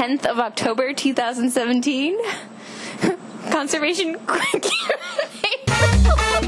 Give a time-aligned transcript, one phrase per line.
[0.00, 2.18] 10th of October 2017.
[3.50, 4.16] Conservation.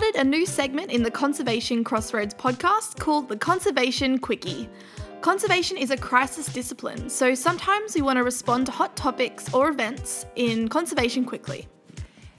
[0.00, 4.66] started a new segment in the Conservation Crossroads podcast called the Conservation Quickie.
[5.20, 9.68] Conservation is a crisis discipline, so sometimes we want to respond to hot topics or
[9.68, 11.68] events in conservation quickly.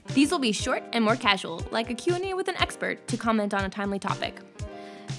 [0.08, 3.54] These will be short and more casual, like a Q&A with an expert to comment
[3.54, 4.40] on a timely topic.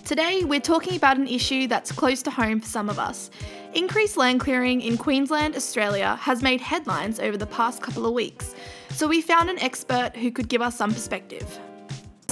[0.04, 3.32] Today, we're talking about an issue that's close to home for some of us.
[3.74, 8.54] Increased land clearing in Queensland, Australia has made headlines over the past couple of weeks,
[8.90, 11.58] so we found an expert who could give us some perspective.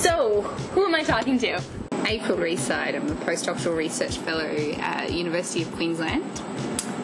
[0.02, 0.42] So,
[0.74, 1.62] who am I talking to?
[2.08, 2.96] April Reside.
[2.96, 6.24] I'm a postdoctoral research fellow at University of Queensland,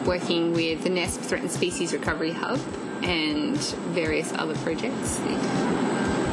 [0.04, 2.58] working with the NESP Threatened Species Recovery Hub
[3.04, 3.56] and
[3.94, 5.20] various other projects.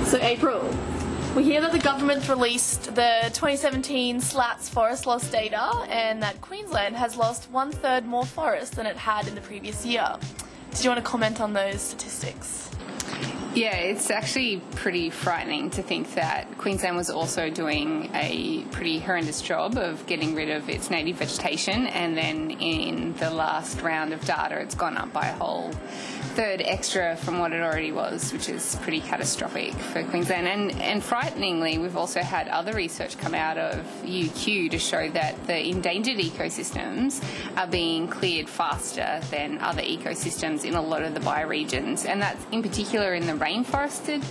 [0.09, 0.67] So, April,
[1.35, 6.95] we hear that the government's released the 2017 SLATS forest loss data and that Queensland
[6.95, 10.15] has lost one third more forest than it had in the previous year.
[10.73, 12.71] Do you want to comment on those statistics?
[13.55, 19.41] Yeah, it's actually pretty frightening to think that Queensland was also doing a pretty horrendous
[19.41, 24.19] job of getting rid of its native vegetation, and then in the last round of
[24.25, 25.71] data, it's gone up by a whole
[26.35, 30.47] third extra from what it already was, which is pretty catastrophic for Queensland.
[30.47, 35.47] And, and frighteningly, we've also had other research come out of UQ to show that
[35.47, 37.23] the endangered ecosystems
[37.55, 42.45] are being cleared faster than other ecosystems in a lot of the bioregions, and that's
[42.51, 44.23] in particular in the rainforested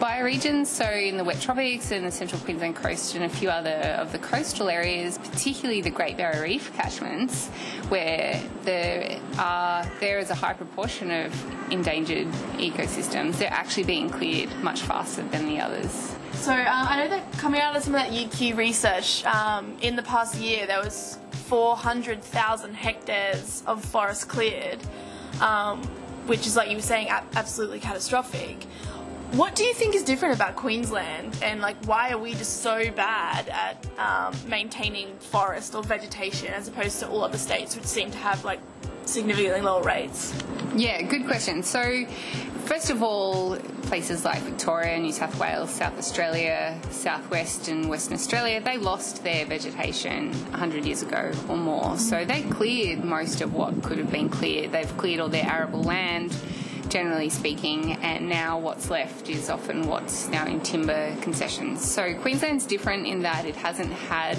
[0.00, 3.96] bioregions, so in the wet tropics and the central Queensland coast and a few other
[3.98, 7.48] of the coastal areas, particularly the Great Barrier Reef catchments,
[7.88, 13.38] where there are there is a high proportion of endangered ecosystems.
[13.38, 16.14] They're actually being cleared much faster than the others.
[16.34, 19.96] So um, I know that coming out of some of that UQ research, um, in
[19.96, 24.78] the past year there was 400,000 hectares of forest cleared,
[25.40, 25.80] um,
[26.26, 28.64] which is like you were saying, absolutely catastrophic.
[29.32, 32.90] What do you think is different about Queensland, and like why are we just so
[32.92, 38.10] bad at um, maintaining forest or vegetation as opposed to all other states, which seem
[38.12, 38.60] to have like
[39.08, 40.34] significantly lower rates?
[40.74, 41.62] Yeah, good question.
[41.62, 42.06] So,
[42.64, 48.60] first of all, places like Victoria, New South Wales, South Australia, Southwest, and Western Australia,
[48.60, 51.96] they lost their vegetation 100 years ago or more.
[51.98, 54.72] So, they cleared most of what could have been cleared.
[54.72, 56.36] They've cleared all their arable land
[56.88, 61.84] generally speaking, and now what's left is often what's now in timber concessions.
[61.84, 64.36] So Queensland's different in that it hasn't had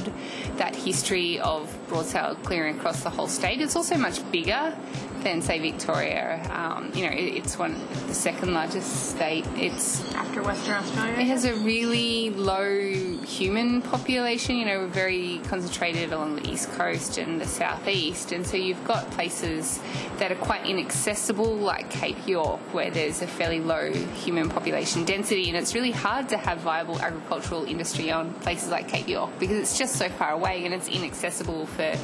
[0.58, 3.62] that history of broadscale clearing across the whole state.
[3.62, 4.76] It's also much bigger
[5.24, 6.48] than say Victoria.
[6.52, 7.76] Um, you know, it, it's one
[8.08, 9.46] the second largest state.
[9.56, 11.14] It's after Western Australia.
[11.14, 14.58] It has a really low human population.
[14.58, 18.84] You know, we're very concentrated along the east coast and the southeast, and so you've
[18.86, 19.80] got places
[20.18, 25.50] that are quite inaccessible, like Cape York, where there's a fairly low human population density,
[25.50, 29.58] and it's really hard to have viable agricultural industry on places like Cape York because
[29.58, 31.96] it's just so far away and it's inaccessible for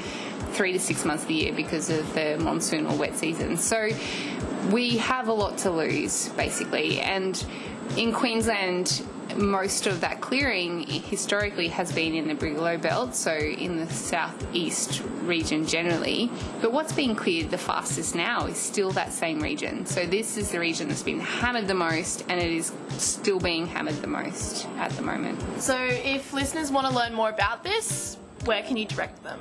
[0.53, 3.57] three to six months of the year because of the monsoon or wet season.
[3.57, 3.89] So
[4.71, 6.99] we have a lot to lose, basically.
[6.99, 7.43] And
[7.97, 9.05] in Queensland,
[9.37, 15.01] most of that clearing historically has been in the Brigalow Belt, so in the southeast
[15.23, 16.29] region generally.
[16.61, 19.85] But what's being cleared the fastest now is still that same region.
[19.85, 23.67] So this is the region that's been hammered the most, and it is still being
[23.67, 25.39] hammered the most at the moment.
[25.59, 29.39] So if listeners want to learn more about this, where can you direct them?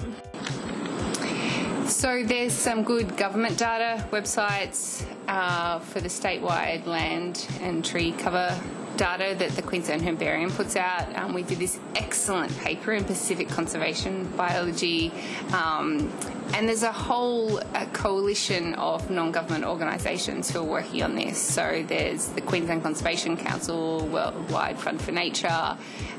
[1.86, 8.58] So there's some good government data websites uh, for the statewide land and tree cover
[8.96, 11.14] data that the Queensland Herbarium puts out.
[11.16, 15.12] Um, we did this excellent paper in Pacific Conservation Biology.
[15.52, 16.12] Um,
[16.54, 17.60] and there's a whole
[17.92, 21.38] coalition of non government organisations who are working on this.
[21.38, 25.76] So there's the Queensland Conservation Council, Worldwide Fund for Nature,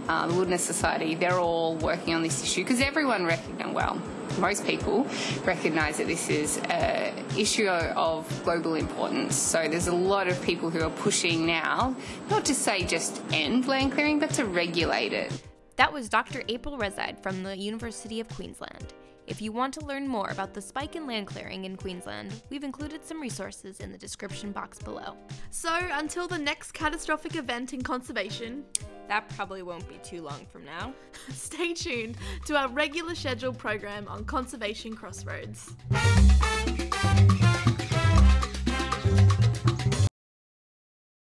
[0.10, 1.16] uh, the Wilderness Society.
[1.16, 4.02] They're all working on this issue because everyone recognises, well,
[4.40, 5.08] most people
[5.46, 9.36] recognise that this is an issue of global importance.
[9.36, 11.96] So there's a lot of people who are pushing now,
[12.30, 15.42] not to say just end land clearing, but to regulate it.
[15.76, 16.44] That was Dr.
[16.48, 18.94] April Reside from the University of Queensland.
[19.28, 22.64] If you want to learn more about the spike in land clearing in Queensland, we've
[22.64, 25.18] included some resources in the description box below.
[25.50, 28.64] So, until the next catastrophic event in conservation,
[29.10, 30.94] that probably won't be too long from now.
[31.32, 32.16] Stay tuned
[32.46, 35.74] to our regular scheduled program on Conservation Crossroads.